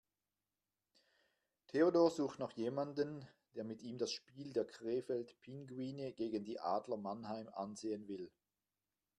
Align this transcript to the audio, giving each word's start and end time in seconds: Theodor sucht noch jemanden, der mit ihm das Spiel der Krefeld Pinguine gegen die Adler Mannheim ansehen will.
Theodor 1.67 2.09
sucht 2.09 2.39
noch 2.39 2.53
jemanden, 2.53 3.27
der 3.53 3.63
mit 3.63 3.83
ihm 3.83 3.99
das 3.99 4.11
Spiel 4.11 4.51
der 4.51 4.65
Krefeld 4.65 5.39
Pinguine 5.41 6.11
gegen 6.13 6.43
die 6.43 6.59
Adler 6.59 6.97
Mannheim 6.97 7.47
ansehen 7.53 8.07
will. 8.07 8.31